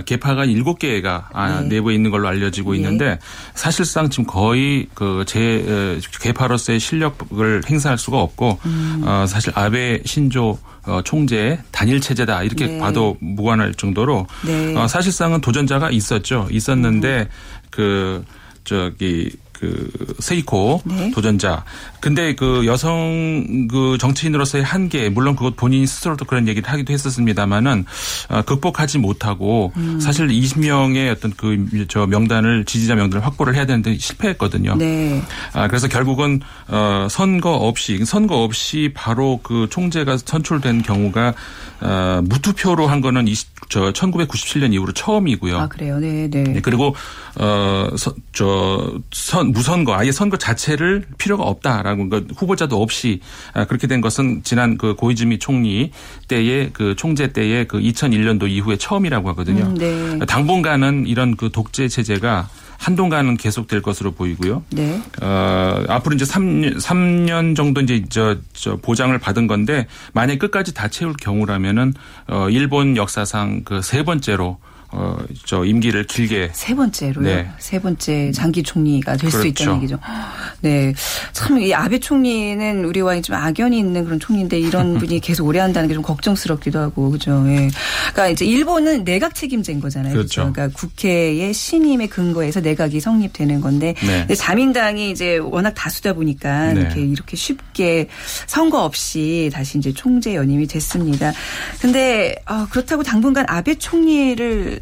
[0.06, 1.68] 개파가 일곱 개가 아, 네.
[1.68, 2.78] 내부에 있는 걸로 알려지고 예.
[2.78, 3.18] 있는데
[3.54, 9.02] 사실상 지금 거의 그 제 개파로서의 실력을 행사할 수가 없고 음.
[9.04, 12.78] 어, 사실 아베 신조 어, 총재의 단일 체제다 이렇게 네.
[12.78, 14.76] 봐도 무관할 정도로 네.
[14.76, 16.48] 어, 사실상은 도전자가 있었죠.
[16.50, 17.28] 있었는데
[17.70, 18.24] 그
[18.64, 19.30] 저기
[19.64, 21.10] 그 세이코 네.
[21.10, 21.64] 도전자.
[22.00, 27.84] 근데 그 여성 그 정치인으로서의 한계 물론 그것 본인 스스로도 그런 얘기를 하기도 했었습니다만은
[28.28, 29.98] 어, 극복하지 못하고 음.
[30.00, 31.54] 사실 20명의 어떤 그
[31.88, 34.76] 저 명단을 지지자 명단을 확보를 해야 되는데 실패했거든요.
[34.76, 35.22] 네.
[35.52, 41.34] 아, 그래서 결국은 어 선거 없이 선거 없이 바로 그 총재가 선출된 경우가
[41.80, 45.58] 어 무투표로 한 거는 20, 저 1997년 이후로 처음이고요.
[45.58, 45.98] 아 그래요.
[45.98, 46.42] 네, 네.
[46.44, 46.94] 네, 그리고
[47.36, 48.98] 어저
[49.54, 53.20] 무선거 아예 선거 자체를 필요가 없다라고 그 후보자도 없이
[53.52, 55.92] 아, 그렇게 된 것은 지난 그 고이즈미 총리
[56.28, 59.64] 때의 그 총재 때의 그 2001년도 이후에 처음이라고 하거든요.
[59.64, 60.18] 음, 네.
[60.26, 64.64] 당분간은 이런 그 독재 체제가 한동안은 계속될 것으로 보이고요.
[64.70, 65.00] 네.
[65.22, 70.88] 어, 앞으로 이제 3년, 3년 정도 이제 저, 저 보장을 받은 건데 만약 끝까지 다
[70.88, 71.94] 채울 경우라면은
[72.26, 74.58] 어, 일본 역사상 그 세 번째로
[74.96, 77.24] 어, 저 임기를 길게 세 번째로요.
[77.26, 77.50] 네.
[77.58, 79.48] 세 번째 장기 총리가 될수 그렇죠.
[79.62, 79.98] 있다는 얘기죠.
[80.60, 80.94] 네.
[81.32, 85.88] 참 이 아베 총리는 우리와 좀 악연이 있는 그런 총리인데 이런 분이 계속 오래 한다는
[85.88, 87.44] 게 좀 걱정스럽기도 하고 그죠.
[87.46, 87.68] 예.
[88.12, 90.12] 그러니까 이제 일본은 내각 책임제인 거잖아요.
[90.12, 90.42] 그렇죠.
[90.42, 90.52] 그렇죠.
[90.52, 93.94] 그러니까 국회의 신임의 근거에서 내각이 성립되는 건데
[94.26, 94.34] 네.
[94.34, 96.80] 자민당이 이제 워낙 다수다 보니까 네.
[96.80, 98.08] 이렇게 이렇게 쉽게
[98.46, 101.32] 선거 없이 다시 이제 총재 연임이 됐습니다.
[101.80, 104.80] 근데 아, 그렇다고 당분간 아베 총리를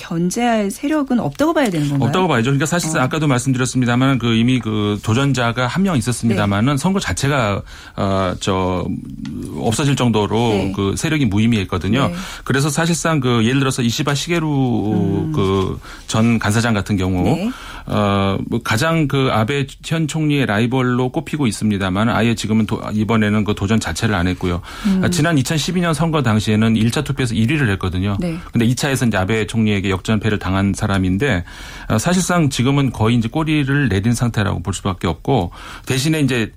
[0.00, 2.08] 견제할 세력은 없다고 봐야 되는 건가요?
[2.08, 2.46] 없다고 봐야죠.
[2.46, 3.04] 그러니까 사실상 어.
[3.04, 6.76] 아까도 말씀드렸습니다만 그 이미 그 도전자가 한 명 있었습니다만은 네.
[6.76, 7.62] 선거 자체가
[7.96, 8.86] 어저
[9.56, 10.72] 없어질 정도로 네.
[10.76, 12.08] 그 세력이 무의미했거든요.
[12.08, 12.14] 네.
[12.44, 17.24] 그래서 사실상 그 예를 들어서 이시바 시게루 그전 간사장 같은 경우 음.
[17.24, 17.50] 네.
[17.86, 23.80] 어뭐 가장 그 아베 현 총리의 라이벌로 꼽히고 있습니다만 아예 지금은 도- 이번에는 그 도전
[23.80, 24.60] 자체를 안 했고요.
[24.86, 25.00] 음.
[25.04, 28.16] 아, 지난 2012년 선거 당시에는 1차 투표에서 1위를 했거든요.
[28.20, 28.38] 네.
[28.52, 31.44] 근데 2차에서 이제 아베 총리에게 역전패를 당한 사람인데
[31.88, 35.50] 어, 사실상 지금은 거의 이제 꼬리를 내린 상태라고 볼 수밖에 없고
[35.86, 36.52] 대신에 이제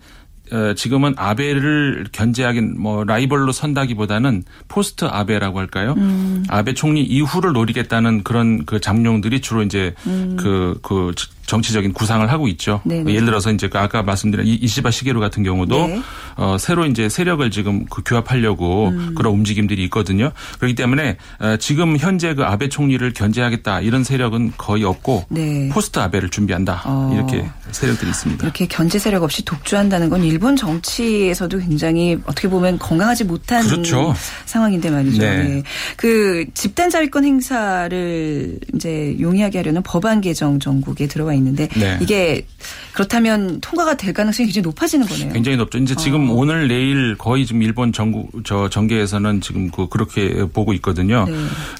[0.51, 5.95] 어, 지금은 아베를 견제하긴 뭐 라이벌로 선다기보다는 포스트 아베라고 할까요?
[5.97, 6.43] 음.
[6.49, 11.13] 아베 총리 이후를 노리겠다는 그런 그 잠룡들이 주로 이제 그, 그
[11.45, 12.81] 정치적인 구상을 하고 있죠.
[12.85, 12.89] 음.
[12.89, 13.11] 네네.
[13.13, 16.01] 예를 들어서 이제 그 아까 말씀드린 이- 이시바 시게루 같은 경우도 네.
[16.37, 19.13] 어, 새로 이제 세력을 지금 그 교합하려고 음.
[19.15, 20.31] 그런 움직임들이 있거든요.
[20.59, 25.69] 그렇기 때문에 어, 지금 현재 그 아베 총리를 견제하겠다 이런 세력은 거의 없고 네.
[25.69, 27.11] 포스트 아베를 준비한다 어.
[27.13, 28.43] 이렇게 세력들이 있습니다.
[28.45, 34.13] 이렇게 견제 세력 없이 독주한다는 건 일본 정치에서도 굉장히 어떻게 보면 건강하지 못한 그렇죠.
[34.45, 35.21] 상황인데 말이죠.
[35.21, 35.43] 네.
[35.43, 35.63] 네.
[35.97, 41.97] 그 집단 자위권 행사를 이제 용이하게 하려는 법안 개정 전국에 들어가 있는데 네.
[42.01, 42.45] 이게
[42.93, 45.33] 그렇다면 통과가 될 가능성이 굉장히 높아지는 거네요.
[45.33, 45.79] 굉장히 높죠.
[45.79, 46.33] 이제 지금 어.
[46.33, 51.25] 오늘 내일 거의 지금 일본 전국 저 전계에서는 지금 그 그렇게 보고 있거든요.
[51.27, 51.35] 네.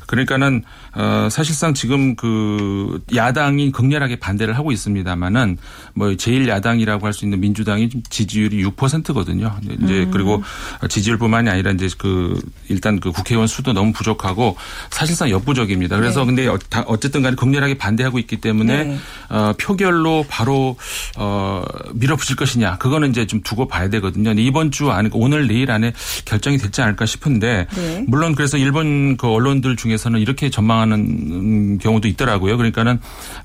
[0.08, 0.64] 그러니까는
[0.96, 5.58] 어 사실상 지금 그 야당이 극렬하게 반대를 하고 있습니다만은
[5.94, 9.56] 뭐 제일 야당이라고 할 수 있는 민주당이 좀 지지율이 6%거든요.
[9.84, 10.10] 이제 음.
[10.12, 10.42] 그리고
[10.90, 14.58] 지지율뿐만이 아니라 이제 그 일단 그 국회의원 수도 너무 부족하고
[14.90, 15.96] 사실상 역부족입니다.
[15.98, 16.26] 그래서 네.
[16.26, 18.98] 근데 어- 다 어쨌든 간에 극렬하게 반대하고 있기 때문에 네.
[19.44, 20.78] 어, 표결로 바로
[21.18, 24.32] 어, 밀어붙일 것이냐 그거는 이제 좀 두고 봐야 되거든요.
[24.32, 25.92] 이번 주 안에 오늘 내일 안에
[26.26, 28.06] 결정이 됐지 않을까 싶은데 네.
[28.08, 32.56] 물론 그래서 일본 그 언론들 중에서는 이렇게 전망하는 음, 경우도 있더라고요.
[32.56, 33.00] 그러니까는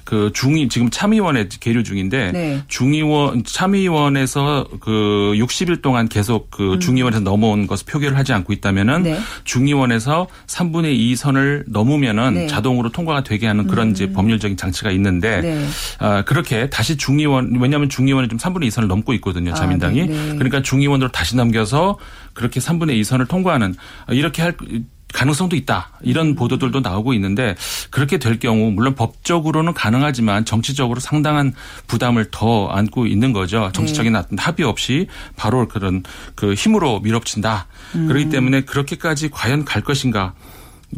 [0.05, 2.63] 그 중위 지금 참의원에 계류 중인데 네.
[2.69, 9.03] 중의원 참의원에서 그 60일 동안 계속 그 중의원에서 넘어온 것을 표결을 하지 않고 있다면은 음.
[9.03, 9.19] 네.
[9.45, 12.47] 중의원에서 3분의 2 선을 넘으면은 네.
[12.47, 15.59] 자동으로 통과가 되게 하는 그런 이제 법률적인 장치가 있는데 네.
[15.59, 15.69] 아,
[16.27, 19.53] 그렇게 다시 중의원 왜냐하면 중의원이 좀 3분의 2선을 넘고 있거든요.
[19.53, 20.07] 아, 자민당이.
[20.07, 20.35] 네, 네.
[20.35, 21.99] 그러니까 중의원으로 다시 넘겨서
[22.35, 23.75] 그렇게 3분의 2선을 통과하는
[24.09, 24.55] 어, 이렇게 할
[25.13, 25.91] 가능성도 있다.
[26.01, 26.07] 음.
[26.07, 27.57] 이런 보도들도 나오고 있는데
[27.91, 31.55] 그렇게 될 경우 물론 법적으로는 가능하지만 정치적으로 상당한
[31.87, 33.71] 부담을 더 안고 있는 거죠.
[33.73, 34.23] 정치적인 네.
[34.37, 36.03] 합의 없이 바로 그런
[36.35, 37.67] 그 힘으로 밀어붙인다.
[37.95, 38.07] 음.
[38.07, 40.35] 그렇기 때문에 그렇게까지 과연 갈 것인가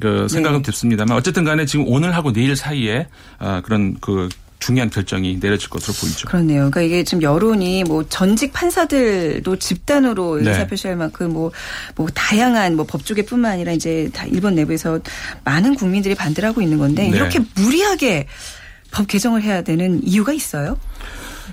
[0.00, 0.62] 그 생각은 네.
[0.64, 4.28] 듭습니다만 어쨌든 간에 지금 오늘 하고 내일 사이에 아, 그런 그
[4.60, 6.28] 중요한 결정이 내려질 것으로 보이죠.
[6.28, 6.70] 그렇네요.
[6.70, 10.50] 그러니까 이게 지금 여론이 뭐 전직 판사들도 집단으로 네.
[10.50, 11.50] 의사 표시할 만큼 뭐,
[11.96, 15.00] 뭐 다양한 뭐 법조계뿐만 아니라 이제 다 일본 내부에서
[15.44, 17.16] 많은 국민들이 반대를 하고 있는 건데 네.
[17.16, 18.26] 이렇게 무리하게
[18.90, 20.78] 법 개정을 해야 되는 이유가 있어요?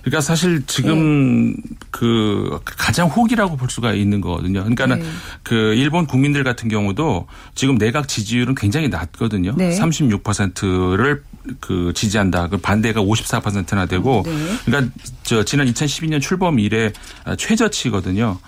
[0.08, 1.62] 그러니까 사실 지금 네.
[1.92, 4.62] 그 가장 호기라고 볼 수가 있는 거거든요.
[4.62, 5.06] 그러니까는 네.
[5.44, 9.54] 그 일본 국민들 같은 경우도 지금 내각 지지율은 굉장히 낮거든요.
[9.58, 9.78] 네.
[9.78, 11.24] 36%를
[11.60, 12.48] 그 지지한다.
[12.48, 14.32] 그 반대가 54%나 되고 네.
[14.66, 14.94] 그러니까
[15.24, 16.94] 저 지난 2012년 출범 이래
[17.38, 18.40] 최저치거든요.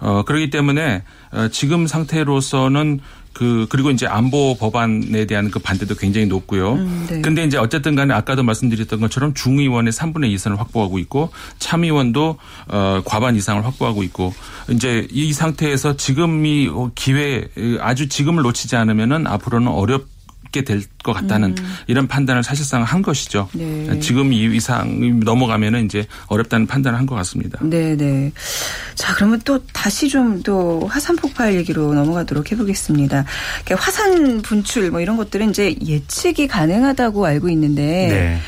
[0.00, 1.02] 어 그렇기 때문에
[1.32, 3.00] 어, 지금 상태로서는
[3.38, 6.72] 그 그리고 이제 안보 법안에 대한 그 반대도 굉장히 높고요.
[6.72, 7.20] 음, 네.
[7.20, 13.36] 근데 이제 어쨌든 간에 아까도 말씀드렸던 것처럼 중의원의 3분의 2선을 확보하고 있고 참의원도 어 과반
[13.36, 14.34] 이상을 확보하고 있고
[14.70, 17.46] 이제 이 상태에서 지금이 기회
[17.78, 20.17] 아주 지금을 놓치지 않으면은 앞으로는 어렵
[20.52, 21.54] 게 될 것 같다는
[21.86, 23.48] 이런 판단을 사실상 한 것이죠.
[23.54, 23.86] 음.
[23.88, 24.00] 네.
[24.00, 27.58] 지금 이 이상 넘어가면은 이제 어렵다는 판단을 한 것 같습니다.
[27.62, 28.30] 네 네.
[28.94, 33.24] 자, 그러면 또 다시 좀 또 화산 폭발 얘기로 넘어가도록 해보겠습니다.
[33.76, 38.38] 화산 분출 뭐 이런 것들은 이제 예측이 가능하다고 알고 있는데 네.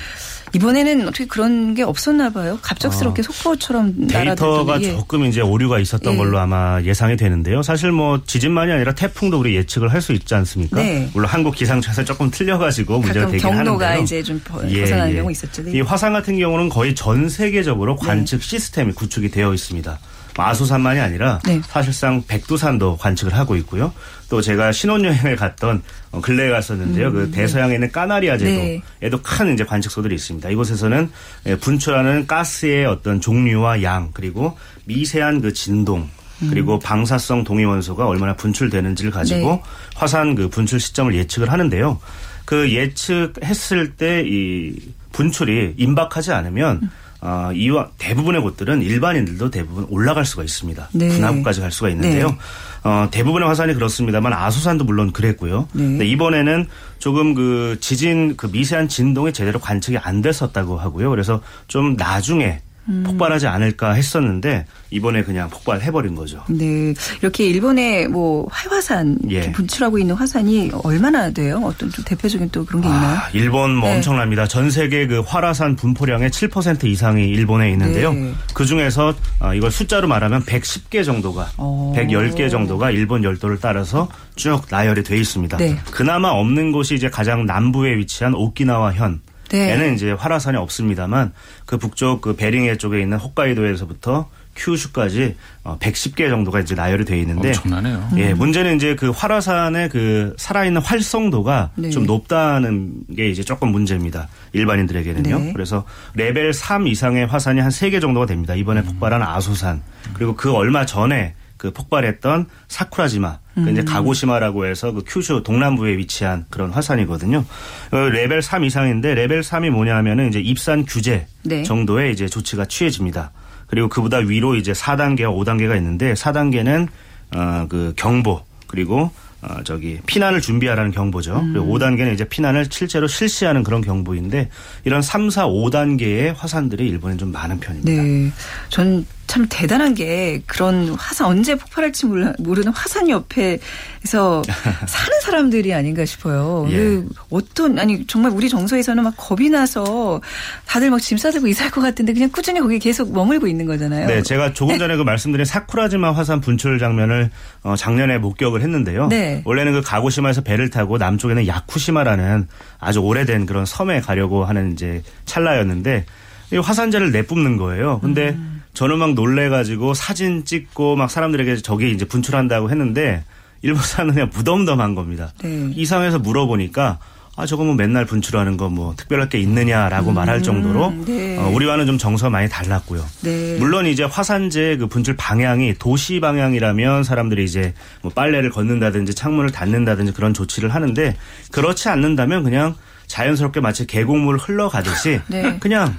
[0.54, 2.58] 이번에는 어떻게 그런 게 없었나 봐요.
[2.62, 4.90] 갑작스럽게 속보처럼 데이터가 예.
[4.92, 6.16] 조금 이제 오류가 있었던 예.
[6.16, 7.62] 걸로 아마 예상이 되는데요.
[7.62, 10.76] 사실 뭐 지진만이 아니라 태풍도 우리 예측을 할 수 있지 않습니까?
[10.82, 11.10] 네.
[11.12, 14.02] 물론 한국 기상청에서 조금 틀려가지고 문제가 되긴 경로가 하는데요.
[14.02, 15.16] 이제 좀 벗- 예, 벗어나는 예.
[15.16, 15.62] 경우 있었죠.
[15.62, 15.72] 네.
[15.72, 19.98] 이 화산 같은 경우는 거의 전 세계적으로 관측 시스템이 구축이 되어 있습니다.
[20.36, 21.60] 아소산만이 아니라 네.
[21.66, 23.92] 사실상 백두산도 관측을 하고 있고요.
[24.28, 27.12] 또 제가 신혼여행을 갔던 어, 근래에 갔었는데요.
[27.12, 28.82] 그 대서양에 있는 까나리아 음, 네.
[29.00, 30.48] 제도에도 큰 이제 관측소들이 있습니다.
[30.50, 31.10] 이곳에서는
[31.46, 36.08] 예, 분출하는 가스의 어떤 종류와 양 그리고 미세한 그 진동
[36.48, 39.56] 그리고 방사성 동위원소가 얼마나 분출되는지를 가지고 음.
[39.56, 39.62] 네.
[39.94, 42.00] 화산 그 분출 시점을 예측을 하는데요.
[42.46, 44.74] 그 예측했을 때 이
[45.12, 46.90] 분출이 임박하지 않으면
[47.22, 50.88] 어, 이와 대부분의 곳들은 일반인들도 대부분 올라갈 수가 있습니다.
[50.92, 51.08] 네.
[51.08, 52.28] 분화구까지 갈 수가 있는데요.
[52.28, 52.36] 네.
[52.82, 55.68] 어, 대부분의 화산이 그렇습니다만 아소산도 물론 그랬고요.
[55.72, 56.06] 네.
[56.06, 56.66] 이번에는
[56.98, 61.10] 조금 그 지진 그 미세한 진동이 제대로 관측이 안 됐었다고 하고요.
[61.10, 63.02] 그래서 좀 나중에 음.
[63.06, 66.42] 폭발하지 않을까 했었는데 이번에 그냥 폭발해버린 거죠.
[66.48, 66.94] 네.
[67.20, 69.52] 이렇게 일본의 뭐 활화산 예.
[69.52, 71.60] 분출하고 있는 화산이 얼마나 돼요?
[71.64, 73.18] 어떤 좀 대표적인 또 그런 게 있나요?
[73.18, 73.96] 아, 일본 뭐 네.
[73.96, 74.46] 엄청납니다.
[74.46, 78.12] 전 세계 그 활화산 분포량의 7% 이상이 일본에 있는데요.
[78.12, 78.32] 네.
[78.54, 81.92] 그 중에서 아, 이걸 숫자로 말하면 110개 정도가, 어.
[81.96, 85.56] 110개 정도가 일본 열도를 따라서 쭉 나열이 돼 있습니다.
[85.58, 85.76] 네.
[85.90, 89.20] 그나마 없는 곳이 이제 가장 남부에 위치한 오키나와 현.
[89.50, 89.72] 네.
[89.72, 91.32] 에는 이제 활화산이 없습니다만
[91.66, 97.48] 그 북쪽 그 베링해 쪽에 있는 홋카이도에서부터 큐슈까지 어, 110개 정도가 이제 나열이 돼 있는데
[97.48, 98.10] 엄청나네요.
[98.16, 101.90] 예, 문제는 이제 그 활화산의 그 살아있는 활성도가 네.
[101.90, 104.28] 좀 높다는 게 이제 조금 문제입니다.
[104.52, 105.38] 일반인들에게는요.
[105.38, 105.52] 네.
[105.52, 105.84] 그래서
[106.14, 108.54] 레벨 3 이상의 화산이 한 3개 정도가 됩니다.
[108.54, 109.82] 이번에 폭발한 아소산.
[110.14, 113.38] 그리고 그 얼마 전에 그 폭발했던 사쿠라지마.
[113.54, 113.68] 그 음.
[113.68, 117.44] 이제 가고시마라고 해서 그 큐슈 동남부에 위치한 그런 화산이거든요.
[117.90, 121.62] 어, 레벨 3 이상인데 레벨 3이 뭐냐 하면은 이제 입산 규제 네.
[121.62, 123.32] 정도의 이제 조치가 취해집니다.
[123.66, 126.88] 그리고 그보다 위로 이제 4단계와 5단계가 있는데 4단계는
[127.36, 129.10] 어그 경보 그리고
[129.42, 131.40] 어 저기 피난을 준비하라는 경보죠.
[131.40, 131.52] 음.
[131.52, 134.48] 그리고 5단계는 이제 피난을 실제로 실시하는 그런 경보인데
[134.84, 138.02] 이런 3, 4, 5단계의 화산들이 일본에 좀 많은 편입니다.
[138.02, 138.32] 네.
[138.70, 144.42] 전 참 대단한 게 그런 화산 언제 폭발할지 몰라, 모르는 화산 옆에서
[144.88, 146.66] 사는 사람들이 아닌가 싶어요.
[146.70, 146.76] 예.
[146.76, 150.20] 그 어떤 아니 정말 우리 정서에서는 막 겁이 나서
[150.66, 154.08] 다들 막 짐 싸들고 이사할 것 같은데 그냥 꾸준히 거기 계속 머물고 있는 거잖아요.
[154.08, 157.30] 네, 제가 조금 전에 그 말씀드린 사쿠라지마 화산 분출 장면을
[157.62, 159.06] 어, 작년에 목격을 했는데요.
[159.08, 159.42] 네.
[159.44, 162.48] 원래는 그 가고시마에서 배를 타고 남쪽에는 야쿠시마라는
[162.80, 166.04] 아주 오래된 그런 섬에 가려고 하는 이제 찰나였는데
[166.52, 168.00] 이 화산재를 내뿜는 거예요.
[168.00, 168.59] 근데 음.
[168.74, 173.24] 저는 막 놀래가지고 사진 찍고 막 사람들에게 저기 이제 분출한다고 했는데
[173.62, 175.32] 일본 사람은 그냥 무덤덤한 겁니다.
[175.42, 175.70] 네.
[175.74, 176.98] 이상해서 물어보니까
[177.36, 181.38] 아 저거 뭐 맨날 분출하는 거 뭐 특별할 게 있느냐라고 말할 정도로 네.
[181.38, 183.04] 어, 우리와는 좀 정서가 많이 달랐고요.
[183.22, 183.56] 네.
[183.58, 190.12] 물론 이제 화산재 그 분출 방향이 도시 방향이라면 사람들이 이제 뭐 빨래를 걷는다든지 창문을 닫는다든지
[190.12, 191.16] 그런 조치를 하는데
[191.50, 192.74] 그렇지 않는다면 그냥
[193.06, 195.58] 자연스럽게 마치 계곡물 흘러가듯이 네.
[195.60, 195.96] 그냥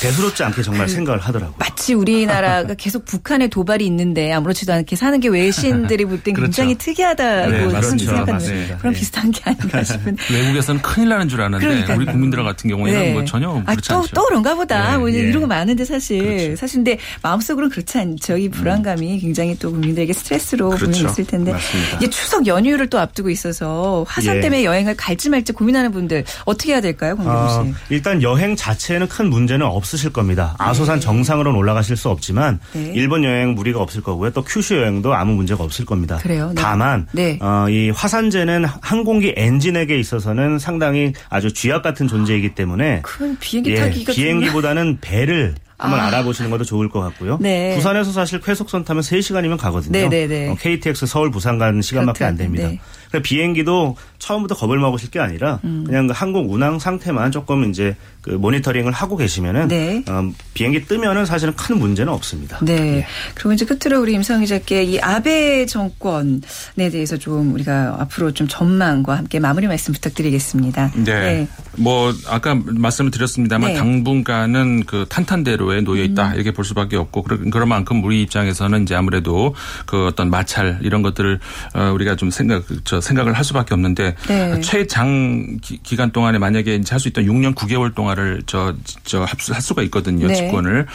[0.00, 1.54] 대수롭지 않게 정말 생각을 하더라고요.
[1.58, 6.50] 마치 우리나라가 계속 북한에 도발이 있는데 아무렇지도 않게 사는 게 외신들이 볼땐 그렇죠.
[6.50, 8.12] 굉장히 특이하다고 네, 맞습니다.
[8.16, 8.78] 생각하는.
[8.78, 8.98] 그런 네.
[8.98, 10.16] 비슷한 게 아닌가 싶은.
[10.32, 11.96] 외국에서는 큰일 나는 줄 아는데 그러니까요.
[11.96, 14.08] 우리 국민들 같은 경우에는 뭐 전혀 아, 그렇지 또, 않죠.
[14.14, 14.92] 또 그런가 보다.
[14.92, 15.18] 네, 뭐 예.
[15.18, 16.18] 이런 거 많은데 사실.
[16.22, 16.56] 그렇죠.
[16.56, 18.36] 사실 근데 마음속으로는 그렇지 않죠.
[18.36, 20.84] 이 불안감이 굉장히 또 국민들에게 스트레스로 그렇죠.
[20.86, 21.52] 분명히 있을 텐데.
[21.52, 21.96] 맞습니다.
[21.96, 24.40] 이제 추석 연휴를 또 앞두고 있어서 화산 예.
[24.40, 27.24] 때문에 여행을 갈지 말지 고민하는 분들 어떻게 해야 될까요, 씨?
[27.26, 30.54] 어, 일단 여행 자체에는 큰 문제는 없 으실 겁니다.
[30.58, 32.92] 아소산 정상으로는 올라가실 수 없지만 네.
[32.94, 34.30] 일본 여행 무리가 없을 거고요.
[34.30, 36.18] 또 큐슈 여행도 아무 문제가 없을 겁니다.
[36.18, 36.52] 그래요?
[36.54, 36.62] 네.
[36.62, 37.38] 다만 네.
[37.40, 43.76] 어, 이 화산재는 항공기 엔진에게 있어서는 상당히 아주 쥐약 같은 존재이기 때문에 그건 비행기 예,
[43.76, 46.06] 타기가 비행기보다는 배를 한번 아.
[46.06, 47.38] 알아보시는 것도 좋을 것 같고요.
[47.40, 47.74] 네.
[47.74, 49.92] 부산에서 사실 쾌속선 타면 3시간이면 가거든요.
[49.92, 50.48] 네, 네, 네.
[50.48, 52.68] 어, KTX 서울 부산 가는 시간밖에 안 됩니다.
[52.68, 52.78] 네.
[53.10, 55.84] 그래서 비행기도 처음부터 겁을 먹으실 게 아니라 음.
[55.84, 60.04] 그냥 그 항공 운항 상태만 조금 이제 그 모니터링을 하고 계시면은 네.
[60.08, 62.58] 어, 비행기 뜨면은 사실은 큰 문제는 없습니다.
[62.62, 62.98] 네.
[62.98, 63.06] 예.
[63.34, 69.16] 그리고 이제 끝으로 우리 임성 기자께 이 아베 정권에 대해서 좀 우리가 앞으로 좀 전망과
[69.16, 70.92] 함께 마무리 말씀 부탁드리겠습니다.
[71.04, 71.48] 네.
[71.76, 73.78] 뭐 아까 말씀을 드렸습니다만 네.
[73.78, 76.34] 당분간은 그 탄탄대로 에 놓여 있다 음.
[76.34, 79.54] 이렇게 볼 수밖에 없고 그런 만큼 우리 입장에서는 이제 아무래도
[79.86, 81.38] 그 어떤 마찰 이런 것들을
[81.74, 84.60] 어, 우리가 좀 생각 저 생각을 할 수밖에 없는데 네.
[84.60, 89.82] 최장 기, 간 동안에 만약에 이제 할 수 있던 6년 9개월 동안을 저저 할 수가
[89.84, 90.34] 있거든요 네.
[90.34, 90.86] 집권을.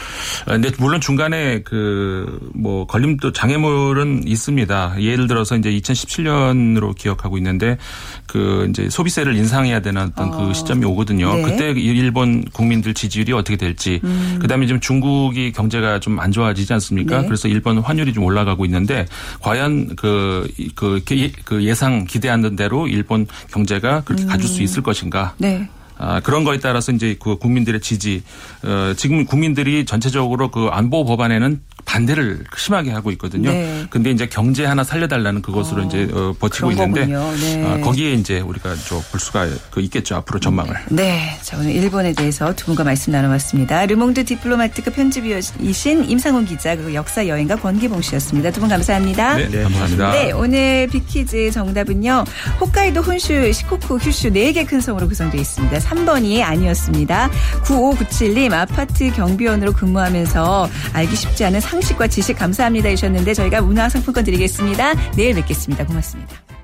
[0.46, 4.96] 어, 근데 물론 중간에 그 뭐 걸림도 장애물은 있습니다.
[5.00, 7.78] 예를 들어서 이제 2017년으로 기억하고 있는데
[8.26, 10.46] 그 이제 소비세를 인상해야 되는 어떤 어.
[10.48, 11.34] 그 시점이 오거든요.
[11.34, 11.42] 네.
[11.42, 14.00] 그때 일본 국민들 지지율이 어떻게 될지.
[14.40, 17.20] 그다음에 지금 중국이 경제가 좀 안 좋아지지 않습니까?
[17.20, 17.26] 네.
[17.26, 19.06] 그래서 일본 환율이 좀 올라가고 있는데
[19.40, 25.34] 과연 그, 그, 예- 그 예상 기대하는 대로 일본 경제가 그렇게 가줄 수 있을 것인가?
[25.38, 25.68] 네.
[25.98, 28.22] 아, 그런 거에 따라서 이제 그 국민들의 지지,
[28.62, 33.50] 어, 지금 국민들이 전체적으로 그 안보 법안에는 반대를 심하게 하고 있거든요.
[33.50, 33.86] 네.
[33.88, 37.06] 근데 이제 경제 하나 살려달라는 그것으로 이제 어, 버티고 있는데.
[37.06, 37.64] 네.
[37.64, 40.76] 아, 거기에 이제 우리가 좀볼 수가 그 있겠죠 앞으로 전망을.
[40.90, 41.38] 네.
[41.42, 43.86] 자, 오늘 일본에 대해서 두 분과 말씀 나눠봤습니다.
[43.86, 48.50] 르몽드 디플로마티크 편집위원이신 임상훈 기자, 그리고 역사 여행가 권기봉 씨였습니다.
[48.50, 49.36] 두 분 감사합니다.
[49.36, 50.12] 네, 감사합니다.
[50.12, 52.24] 네, 오늘 빅 퀴즈 정답은요.
[52.60, 55.78] 홋카이도 혼슈, 시코쿠, 규슈 4개 큰 섬으로 구성되어 있습니다.
[55.78, 57.30] 3번이 아니었습니다.
[57.62, 64.94] 9597님 아파트 경비원으로 근무하면서 알기 쉽지 않은 상 식과 지식 감사합니다 하셨는데 저희가 문화상품권 드리겠습니다.
[65.16, 65.86] 내일 뵙겠습니다.
[65.86, 66.55] 고맙습니다.